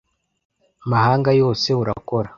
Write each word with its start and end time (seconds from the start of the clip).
mahanga 0.89 1.31
yose 1.41 1.69
urakora 1.81 2.29